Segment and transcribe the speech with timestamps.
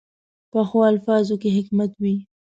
[0.51, 2.15] پخو الفاظو کې حکمت وي